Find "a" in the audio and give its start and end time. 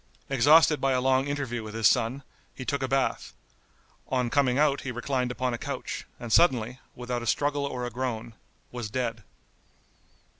0.93-0.99, 2.81-2.87, 5.53-5.59, 7.21-7.27, 7.85-7.91